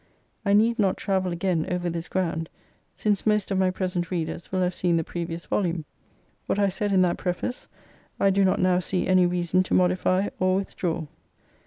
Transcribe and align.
I 0.43 0.53
need 0.53 0.79
not 0.79 0.97
travel 0.97 1.31
again 1.31 1.67
over 1.69 1.87
this 1.87 2.07
ground, 2.07 2.49
since 2.95 3.23
most 3.27 3.51
of 3.51 3.59
my 3.59 3.69
present 3.69 4.09
readers 4.09 4.51
will 4.51 4.61
have 4.61 4.73
seen 4.73 4.97
the 4.97 5.03
previous 5.03 5.45
volume. 5.45 5.85
What 6.47 6.57
I 6.57 6.69
said 6.69 6.91
in 6.91 7.03
that 7.03 7.19
preface 7.19 7.67
I 8.19 8.31
do 8.31 8.43
not 8.43 8.59
now 8.59 8.79
sec 8.79 9.01
any 9.07 9.27
reason 9.27 9.61
to 9.61 9.75
modify 9.75 10.29
or 10.39 10.55
withdraw. 10.55 11.05